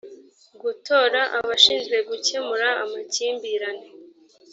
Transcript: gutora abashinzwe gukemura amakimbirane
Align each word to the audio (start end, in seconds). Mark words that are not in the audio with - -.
gutora 0.61 1.21
abashinzwe 1.37 1.97
gukemura 2.09 2.67
amakimbirane 2.83 3.87